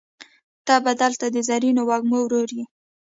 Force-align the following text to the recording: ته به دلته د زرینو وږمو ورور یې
ته 0.65 0.75
به 0.83 0.91
دلته 1.01 1.25
د 1.31 1.37
زرینو 1.49 1.81
وږمو 1.89 2.17
ورور 2.23 2.49
یې 2.57 2.65